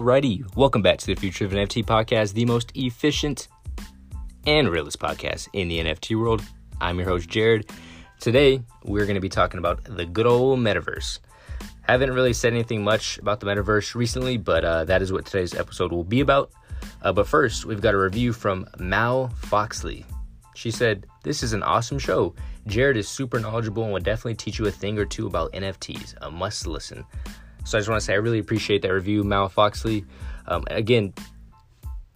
[0.00, 3.48] Alrighty, welcome back to the Future of NFT podcast, the most efficient
[4.46, 6.42] and realist podcast in the NFT world.
[6.80, 7.70] I'm your host, Jarrod.
[8.18, 11.18] Today, we're going to be talking about the good old metaverse.
[11.82, 15.52] Haven't really said anything much about the metaverse recently, but uh, that is what today's
[15.52, 16.50] episode will be about.
[17.02, 20.06] Uh, but first, we've got a review from Mal Foxley.
[20.54, 22.34] She said, This is an awesome show.
[22.66, 26.14] Jarrod is super knowledgeable and will definitely teach you a thing or two about NFTs.
[26.22, 27.04] A must listen.
[27.70, 30.04] So I just want to say I really appreciate that review, Mal Foxley.
[30.48, 31.14] Um, again,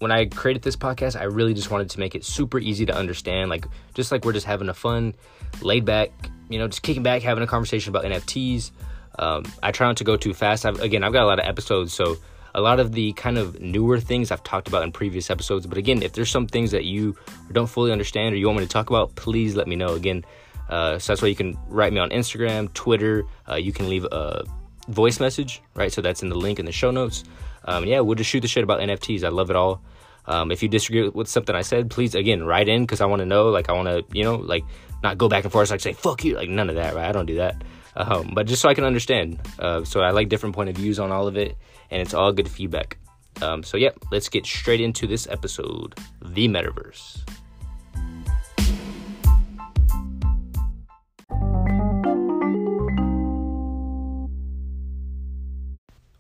[0.01, 2.93] when I created this podcast, I really just wanted to make it super easy to
[2.93, 3.51] understand.
[3.51, 5.15] Like, just like we're just having a fun,
[5.63, 6.11] laid back,
[6.49, 8.73] you know, just kicking back, having a conversation about NFTs.
[9.17, 10.67] Um, I try not to go too fast.
[10.67, 12.17] I've, again, I've got a lot of episodes, so
[12.53, 15.69] a lot of the kind of newer things I've talked about in previous episodes.
[15.69, 17.15] But again, if there's some things that you
[17.53, 19.95] don't fully understand or you want me to talk about, please let me know.
[19.95, 20.25] Again,
[20.69, 23.23] uh, so that's why you can write me on Instagram, Twitter.
[23.49, 24.45] Uh, you can leave a
[24.89, 25.93] voice message, right?
[25.93, 27.25] So that's in the link in the show notes.
[27.65, 29.25] Um, yeah, we'll just shoot the shit about NFTs.
[29.25, 29.83] I love it all.
[30.27, 33.21] Um, if you disagree with something I said, please again write in because I want
[33.21, 33.51] to know.
[33.51, 34.65] Like I want to, you know, like
[35.03, 37.09] not go back and forth like say fuck you, like none of that, right?
[37.09, 37.63] I don't do that.
[37.97, 39.39] Um, but just so I can understand.
[39.59, 41.57] Uh, so I like different point of views on all of it,
[41.91, 42.99] and it's all good feedback.
[43.43, 47.23] Um, so yeah, let's get straight into this episode, the metaverse.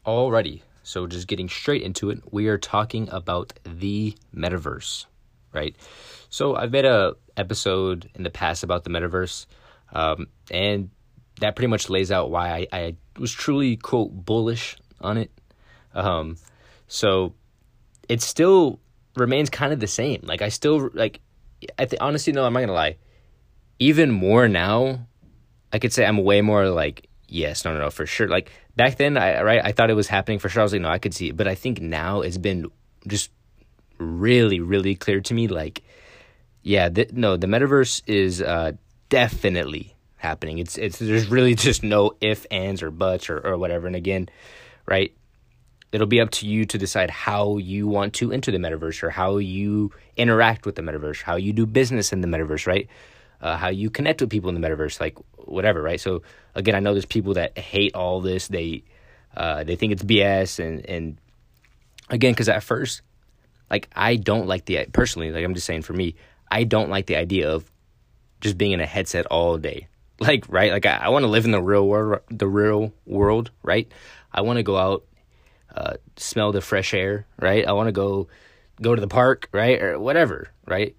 [0.06, 5.06] Alrighty, so just getting straight into it, we are talking about the metaverse,
[5.55, 5.74] right?
[6.28, 9.46] So I've made a episode in the past about the metaverse,
[9.94, 10.91] um, and
[11.41, 15.30] that pretty much lays out why I, I was truly quote bullish on it.
[15.94, 16.36] Um,
[16.86, 17.33] so
[18.06, 18.80] it still
[19.17, 20.20] remains kind of the same.
[20.23, 21.20] Like I still like,
[21.78, 22.96] I th- honestly no, I'm not gonna lie.
[23.78, 25.07] Even more now,
[25.73, 28.28] I could say I'm way more like yes, no, no, no, for sure.
[28.28, 30.61] Like back then, I right, I thought it was happening for sure.
[30.61, 32.70] I was like, no, I could see it, but I think now it's been
[33.07, 33.30] just
[33.98, 35.48] really, really clear to me.
[35.48, 35.83] Like,
[36.62, 38.73] yeah, th- no, the metaverse is uh,
[39.08, 40.58] definitely happening.
[40.58, 43.86] It's it's there's really just no if, ands, or buts or or whatever.
[43.86, 44.29] And again,
[44.86, 45.14] right,
[45.92, 49.11] it'll be up to you to decide how you want to enter the metaverse or
[49.11, 52.89] how you interact with the metaverse, how you do business in the metaverse, right?
[53.44, 56.00] Uh, how you connect with people in the metaverse, like whatever, right?
[56.00, 56.22] So
[56.55, 58.48] again, I know there's people that hate all this.
[58.48, 58.84] They
[59.36, 61.18] uh, they think it's BS, and and
[62.08, 63.02] again, because at first,
[63.70, 66.14] like I don't like the personally, like I'm just saying for me,
[66.50, 67.70] I don't like the idea of
[68.40, 69.88] just being in a headset all day.
[70.20, 73.50] Like right, like I, I want to live in the real world, the real world,
[73.64, 73.90] right?
[74.33, 75.04] I want to go out,
[75.74, 77.66] uh, smell the fresh air, right?
[77.66, 78.28] I want to go
[78.80, 80.94] go to the park, right, or whatever, right?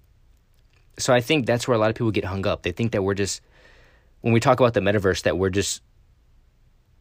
[0.98, 2.62] So I think that's where a lot of people get hung up.
[2.62, 3.40] They think that we're just
[4.22, 5.82] when we talk about the metaverse that we're just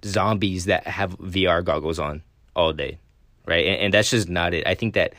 [0.03, 2.22] zombies that have VR goggles on
[2.55, 3.00] all day,
[3.45, 3.66] right?
[3.66, 4.67] And, and that's just not it.
[4.67, 5.13] I think that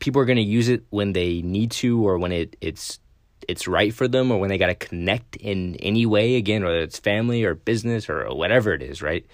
[0.00, 2.98] people are going to use it when they need to or when it it's
[3.46, 6.80] it's right for them or when they got to connect in any way again whether
[6.80, 9.26] it's family or business or whatever it is right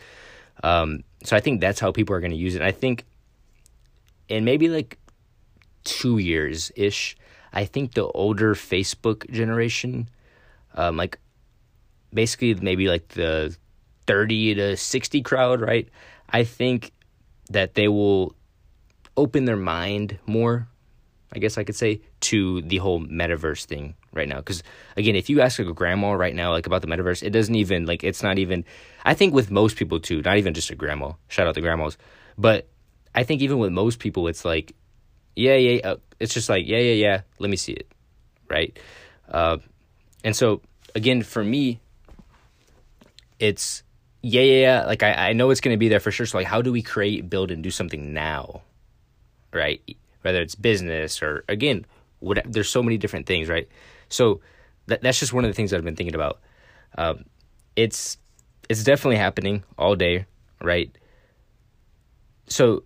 [0.63, 3.05] um, so i think that's how people are going to use it and i think
[4.29, 4.99] in maybe like
[5.85, 7.17] two years ish
[7.57, 10.09] i think the older facebook generation
[10.77, 11.19] um, like
[12.13, 13.57] basically maybe like the
[14.07, 15.89] 30 to 60 crowd, right?
[16.31, 16.93] I think
[17.51, 18.35] that they will
[19.17, 20.69] open their mind more,
[21.33, 24.37] I guess I could say, to the whole metaverse thing right now.
[24.37, 24.63] Because
[24.97, 27.87] again, if you ask a grandma right now, like about the metaverse, it doesn't even,
[27.87, 28.65] like, it's not even,
[29.05, 31.97] I think with most people too, not even just a grandma, shout out to grandmas,
[32.37, 32.69] but
[33.15, 34.75] I think even with most people, it's like,
[35.37, 37.87] yeah, yeah, uh, it's just like, yeah, yeah, yeah, let me see it,
[38.49, 38.77] right?
[39.29, 39.59] Uh,
[40.25, 40.63] and so,
[40.95, 41.81] again, for me,
[43.39, 43.83] it's
[44.23, 44.85] yeah, yeah, yeah.
[44.87, 46.27] Like I, I know it's gonna be there for sure.
[46.27, 48.63] So like, how do we create, build, and do something now,
[49.53, 49.81] right?
[50.23, 51.87] Whether it's business or again,
[52.19, 53.69] what there's so many different things, right?
[54.09, 54.41] So
[54.87, 56.41] that that's just one of the things I've been thinking about.
[56.99, 57.25] Um,
[57.77, 58.19] it's
[58.69, 60.27] it's definitely happening all day,
[60.61, 60.91] right?
[62.49, 62.85] So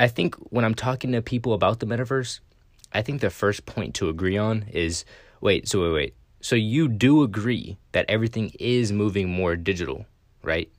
[0.00, 2.40] I think when I'm talking to people about the metaverse,
[2.92, 5.04] I think the first point to agree on is
[5.40, 6.14] wait, so wait, wait.
[6.40, 10.06] So you do agree that everything is moving more digital,
[10.42, 10.70] right?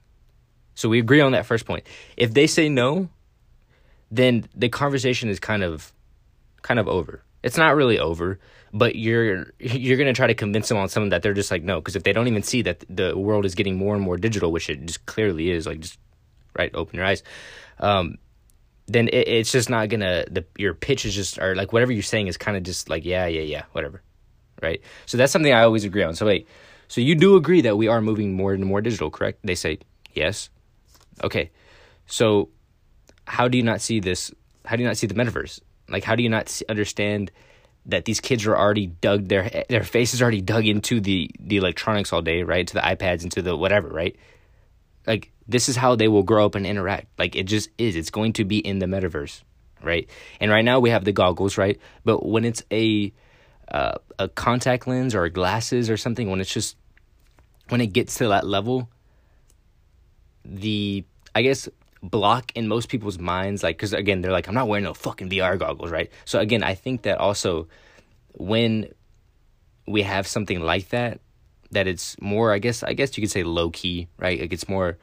[0.74, 1.86] So we agree on that first point.
[2.16, 3.10] If they say no,
[4.10, 5.92] then the conversation is kind of
[6.62, 7.24] kind of over.
[7.44, 8.39] It's not really over,
[8.74, 11.63] but you're you're going to try to convince them on something that they're just like
[11.63, 14.18] no, because if they don't even see that the world is getting more and more
[14.18, 16.00] digital, which it just clearly is, like just
[16.57, 17.24] right, open your eyes.
[17.80, 18.18] Um,
[18.89, 22.03] then it, it's just not gonna the your pitch is just or like whatever you're
[22.03, 24.01] saying is kind of just like yeah yeah yeah whatever
[24.62, 24.81] right?
[25.06, 26.15] So that's something I always agree on.
[26.15, 26.47] So wait,
[26.88, 29.39] so you do agree that we are moving more and more digital, correct?
[29.44, 29.80] They say
[30.13, 30.50] yes.
[31.24, 31.51] Okay,
[32.06, 32.50] so
[33.25, 34.33] how do you not see this?
[34.65, 35.59] How do you not see the metaverse?
[35.89, 37.31] Like, how do you not see, understand
[37.85, 42.13] that these kids are already dug their their faces already dug into the the electronics
[42.13, 42.68] all day, right?
[42.68, 44.15] To the iPads, into the whatever, right?
[45.09, 47.07] Like, this is how they will grow up and interact.
[47.17, 47.95] Like, it just is.
[47.95, 49.41] It's going to be in the metaverse,
[49.83, 50.07] right?
[50.39, 51.79] And right now we have the goggles, right?
[52.06, 53.11] But when it's a
[53.69, 56.77] uh, a contact lens or glasses or something, when it's just
[57.69, 58.88] when it gets to that level,
[60.45, 61.03] the
[61.33, 61.67] I guess
[62.01, 65.29] block in most people's minds like because again they're like i'm not wearing no fucking
[65.29, 67.67] vr goggles right so again i think that also
[68.35, 68.88] when
[69.85, 71.19] we have something like that
[71.71, 74.68] that it's more i guess i guess you could say low key right like it's
[74.68, 74.98] more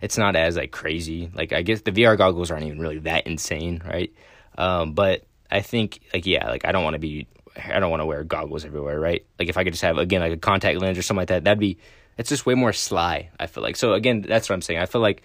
[0.00, 3.26] it's not as like crazy like i guess the vr goggles aren't even really that
[3.26, 4.12] insane right
[4.58, 7.26] um but i think like yeah like i don't want to be
[7.56, 10.20] i don't want to wear goggles everywhere right like if i could just have again
[10.20, 11.78] like a contact lens or something like that that'd be
[12.18, 14.86] it's just way more sly i feel like so again that's what i'm saying i
[14.86, 15.22] feel like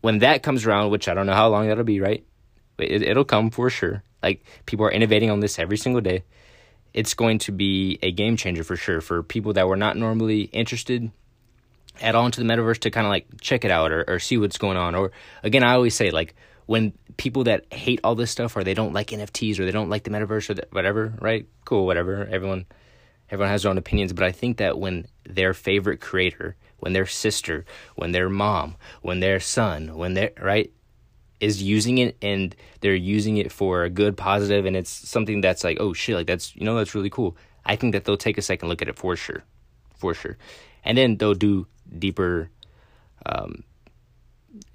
[0.00, 2.24] when that comes around, which I don't know how long that'll be, right?
[2.78, 4.02] It, it'll come for sure.
[4.22, 6.24] Like people are innovating on this every single day.
[6.94, 10.42] It's going to be a game changer for sure for people that were not normally
[10.42, 11.10] interested
[12.00, 14.38] at all into the metaverse to kind of like check it out or, or see
[14.38, 14.94] what's going on.
[14.94, 15.12] Or
[15.42, 16.34] again, I always say like
[16.66, 19.90] when people that hate all this stuff or they don't like NFTs or they don't
[19.90, 21.46] like the metaverse or whatever, right?
[21.64, 22.26] Cool, whatever.
[22.30, 22.66] Everyone
[23.30, 27.06] everyone has their own opinions, but I think that when their favorite creator when their
[27.06, 27.64] sister,
[27.96, 30.72] when their mom, when their son, when they're right
[31.40, 35.64] is using it and they're using it for a good positive and it's something that's
[35.64, 37.36] like, oh shit, like that's you know, that's really cool.
[37.64, 39.44] I think that they'll take a second look at it for sure.
[39.96, 40.36] For sure.
[40.84, 41.66] And then they'll do
[41.98, 42.50] deeper
[43.26, 43.64] um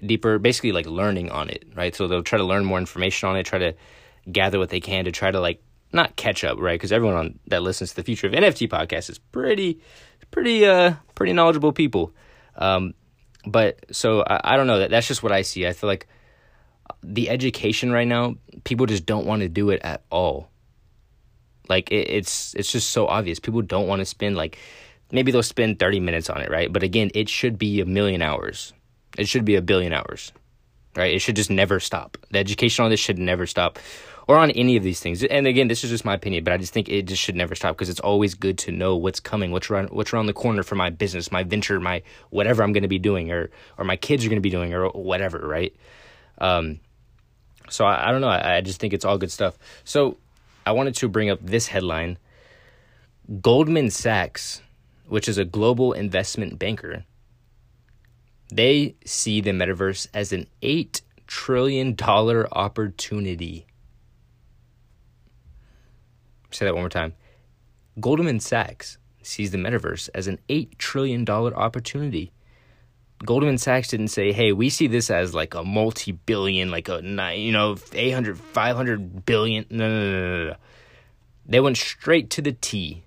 [0.04, 1.94] deeper basically like learning on it, right?
[1.94, 3.74] So they'll try to learn more information on it, try to
[4.30, 5.62] gather what they can to try to like
[5.92, 6.74] not catch up, right?
[6.74, 9.80] Because everyone on that listens to the Future of NFT podcast is pretty
[10.30, 12.12] pretty uh pretty knowledgeable people.
[12.56, 12.94] Um,
[13.46, 15.66] but so I, I don't know that that's just what I see.
[15.66, 16.06] I feel like
[17.02, 20.48] the education right now, people just don't want to do it at all.
[21.68, 23.38] Like it, it's it's just so obvious.
[23.38, 24.58] People don't want to spend like
[25.12, 26.72] maybe they'll spend 30 minutes on it, right?
[26.72, 28.72] But again, it should be a million hours.
[29.16, 30.32] It should be a billion hours.
[30.96, 31.14] Right?
[31.14, 32.16] It should just never stop.
[32.30, 33.80] The education on this should never stop
[34.26, 35.22] or on any of these things.
[35.22, 37.54] And again, this is just my opinion, but I just think it just should never
[37.54, 40.62] stop because it's always good to know what's coming, what's around, what's around the corner
[40.62, 43.96] for my business, my venture, my whatever I'm going to be doing, or or my
[43.96, 45.74] kids are going to be doing, or whatever, right?
[46.38, 46.80] Um,
[47.68, 48.28] so I, I don't know.
[48.28, 49.58] I, I just think it's all good stuff.
[49.84, 50.16] So
[50.66, 52.18] I wanted to bring up this headline:
[53.40, 54.62] Goldman Sachs,
[55.06, 57.04] which is a global investment banker,
[58.50, 63.66] they see the metaverse as an eight trillion dollar opportunity.
[66.50, 67.14] Say that one more time.
[68.00, 72.30] Goldman Sachs sees the metaverse as an $8 trillion opportunity.
[73.24, 77.00] Goldman Sachs didn't say, hey, we see this as like a multi billion, like a,
[77.36, 79.66] you know, 800, 500 billion.
[79.70, 80.56] No, no, no, no, no.
[81.46, 83.04] They went straight to the T.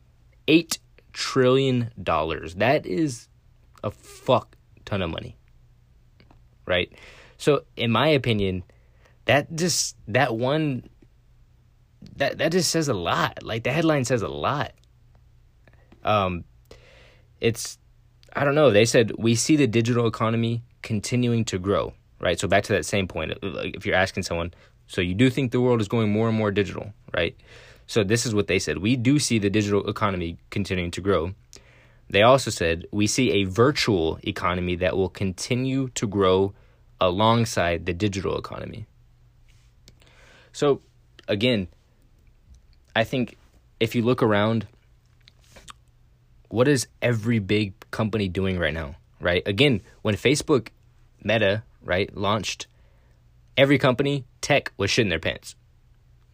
[0.48, 0.78] $8
[1.14, 1.92] trillion.
[1.98, 3.28] That is
[3.84, 4.56] a fuck
[4.86, 5.36] ton of money.
[6.66, 6.92] Right?
[7.38, 8.64] So, in my opinion,
[9.26, 10.90] that just, that one
[12.16, 13.44] that that just says a lot.
[13.44, 14.74] Like the headline says a lot.
[16.04, 16.44] Um,
[17.40, 17.78] it's
[18.34, 18.72] I don't know.
[18.72, 21.94] They said we see the digital economy continuing to grow.
[22.20, 22.40] Right.
[22.40, 23.32] So back to that same point.
[23.32, 24.54] Uh, if you're asking someone,
[24.88, 27.36] so you do think the world is going more and more digital, right?
[27.86, 28.80] So this is what they said.
[28.80, 31.34] We do see the digital economy continuing to grow.
[32.10, 36.54] They also said we see a virtual economy that will continue to grow
[37.00, 38.88] alongside the digital economy.
[40.54, 40.82] So
[41.28, 41.68] again,
[42.96, 43.38] I think
[43.80, 44.68] if you look around,
[46.50, 48.96] what is every big company doing right now?
[49.20, 49.44] Right?
[49.46, 50.70] Again, when Facebook,
[51.24, 52.68] Meta, right, launched,
[53.58, 55.56] every company, tech was shitting their pants.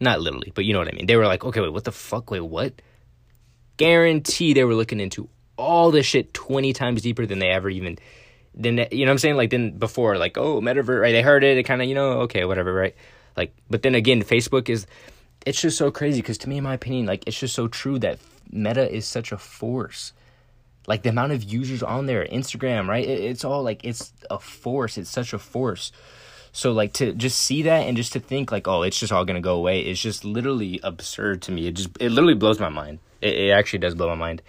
[0.00, 1.06] Not literally, but you know what I mean.
[1.06, 2.30] They were like, okay, wait, what the fuck?
[2.30, 2.74] Wait, what?
[3.76, 7.96] Guarantee they were looking into all this shit 20 times deeper than they ever even
[8.56, 11.44] then you know what I'm saying like then before like oh metaverse right they heard
[11.44, 12.96] it it kind of you know okay whatever right
[13.36, 14.88] like but then again Facebook is
[15.46, 17.98] it's just so crazy because to me, in my opinion, like it's just so true
[18.00, 18.18] that
[18.50, 20.12] Meta is such a force.
[20.86, 23.04] Like the amount of users on there, Instagram, right?
[23.06, 24.98] It, it's all like it's a force.
[24.98, 25.92] It's such a force.
[26.52, 29.24] So like to just see that and just to think like, oh, it's just all
[29.24, 29.80] gonna go away.
[29.80, 31.66] It's just literally absurd to me.
[31.66, 33.00] It just it literally blows my mind.
[33.20, 34.42] It, it actually does blow my mind.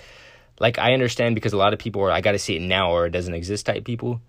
[0.60, 2.92] Like I understand because a lot of people are I got to see it now
[2.92, 4.22] or it doesn't exist type people.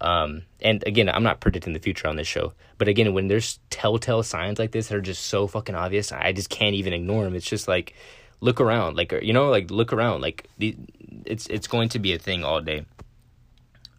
[0.00, 3.58] Um, and again, I'm not predicting the future on this show, but again, when there's
[3.68, 7.24] telltale signs like this that are just so fucking obvious, I just can't even ignore
[7.24, 7.34] them.
[7.34, 7.94] It's just like,
[8.40, 10.76] look around, like you know, like look around, like the,
[11.24, 12.84] it's it's going to be a thing all day.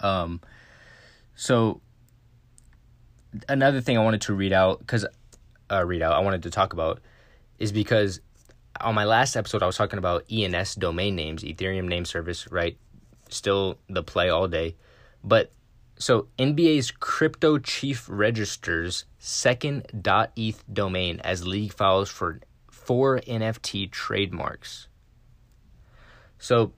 [0.01, 0.41] Um,
[1.35, 1.81] so
[3.47, 5.05] another thing I wanted to read out because
[5.71, 7.01] uh, read out I wanted to talk about
[7.57, 8.21] is because
[8.81, 12.77] on my last episode I was talking about ENS domain names, Ethereum name service, right?
[13.29, 14.75] Still the play all day,
[15.23, 15.51] but
[15.97, 19.85] so NBA's crypto chief registers second
[20.35, 22.39] .eth domain as league files for
[22.89, 24.87] four NFT trademarks.
[26.39, 26.73] So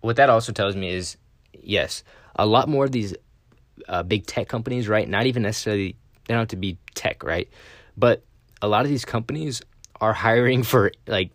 [0.00, 1.18] what that also tells me is
[1.52, 2.02] yes,
[2.36, 3.14] a lot more of these
[3.86, 5.06] uh, big tech companies, right?
[5.06, 7.50] Not even necessarily they don't have to be tech, right?
[7.98, 8.24] But
[8.62, 9.60] a lot of these companies
[10.00, 11.32] are hiring for like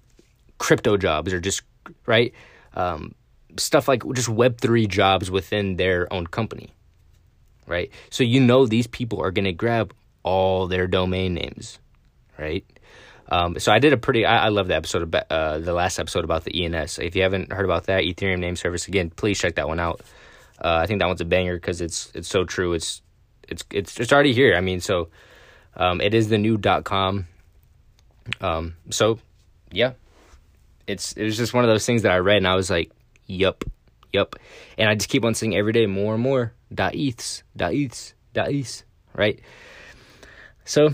[0.58, 1.62] crypto jobs or just
[2.08, 2.34] right
[2.74, 3.14] um,
[3.58, 6.74] stuff like just Web three jobs within their own company,
[7.68, 7.92] right?
[8.10, 11.78] So you know these people are gonna grab all their domain names,
[12.36, 12.66] right?
[13.32, 14.26] Um, so I did a pretty.
[14.26, 16.98] I, I love the episode about uh, the last episode about the ENS.
[16.98, 20.02] If you haven't heard about that Ethereum name service, again, please check that one out.
[20.60, 22.74] Uh, I think that one's a banger because it's it's so true.
[22.74, 23.02] It's
[23.48, 24.56] it's it's it's already here.
[24.56, 25.10] I mean, so
[25.76, 27.28] um, it is the new dot com.
[28.42, 29.20] Um, so
[29.72, 29.94] yeah,
[30.88, 32.92] it's it was just one of those things that I read and I was like,
[33.28, 33.64] yup,
[34.12, 34.36] yup,
[34.78, 38.14] and I just keep on seeing every day more and more dot eths dot eths
[38.34, 38.84] dot eths
[39.16, 39.40] right.
[40.66, 40.90] So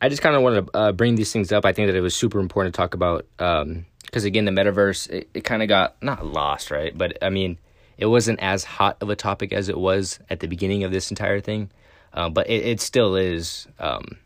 [0.00, 1.64] I just kind of wanted to uh, bring these things up.
[1.64, 5.08] I think that it was super important to talk about because um, again, the metaverse
[5.10, 6.96] it, it kind of got not lost, right?
[6.96, 7.58] But I mean,
[7.96, 11.10] it wasn't as hot of a topic as it was at the beginning of this
[11.10, 11.70] entire thing,
[12.12, 13.66] uh, but it, it, still is.
[13.78, 14.18] Um,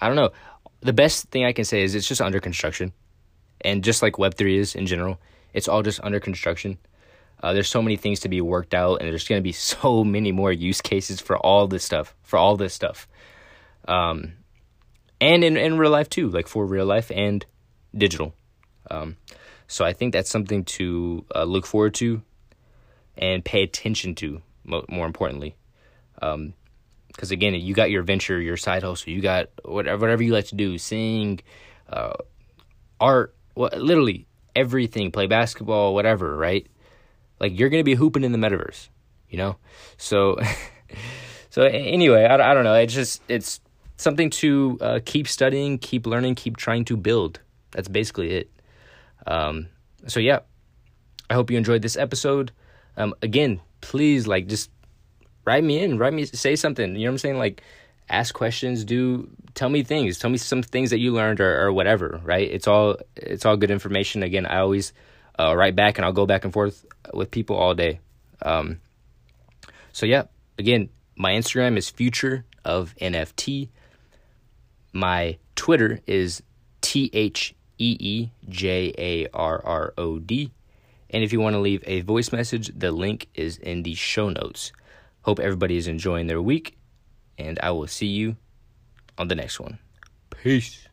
[0.00, 0.30] I don't know.
[0.80, 2.92] The best thing I can say is it's just under construction,
[3.62, 5.20] and just like Web three is in general,
[5.52, 6.78] it's all just under construction.
[7.42, 10.04] Uh, there's so many things to be worked out, and there's going to be so
[10.04, 12.14] many more use cases for all this stuff.
[12.22, 13.08] For all this stuff.
[13.88, 14.34] Um,
[15.20, 17.44] and in, in real life too, like for real life and
[17.96, 18.34] digital.
[18.90, 19.16] Um,
[19.66, 22.22] so I think that's something to uh, look forward to
[23.16, 25.54] and pay attention to, mo- more importantly.
[26.14, 26.54] Because um,
[27.30, 30.54] again, you got your venture, your side hustle, you got whatever, whatever you like to
[30.54, 31.40] do, sing,
[31.88, 32.14] uh,
[32.98, 36.66] art, well, literally everything, play basketball, whatever, right?
[37.38, 38.88] Like you're gonna be hooping in the metaverse,
[39.28, 39.56] you know.
[39.96, 40.38] So,
[41.50, 42.74] so anyway, I, I don't know.
[42.74, 43.60] It's just it's
[44.00, 47.40] something to uh, keep studying, keep learning, keep trying to build.
[47.72, 48.50] That's basically it.
[49.26, 49.68] Um,
[50.06, 50.40] so yeah,
[51.28, 52.52] I hope you enjoyed this episode.
[52.96, 54.70] Um, again, please like just
[55.44, 56.96] write me in, write me, say something.
[56.96, 57.38] You know what I'm saying?
[57.38, 57.62] Like,
[58.08, 61.72] ask questions, do tell me things, tell me some things that you learned or, or
[61.72, 62.20] whatever.
[62.24, 62.50] Right?
[62.50, 64.22] It's all it's all good information.
[64.22, 64.92] Again, I always
[65.38, 68.00] uh, write back and I'll go back and forth with people all day.
[68.42, 68.80] Um,
[69.92, 70.24] so yeah,
[70.58, 73.68] again, my Instagram is future of NFT.
[74.92, 76.42] My Twitter is
[76.80, 80.52] T H E E J A R R O D.
[81.10, 84.28] And if you want to leave a voice message, the link is in the show
[84.30, 84.72] notes.
[85.22, 86.78] Hope everybody is enjoying their week,
[87.36, 88.36] and I will see you
[89.18, 89.78] on the next one.
[90.30, 90.88] Peace.